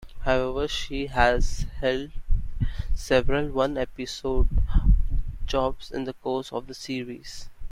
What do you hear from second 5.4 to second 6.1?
jobs in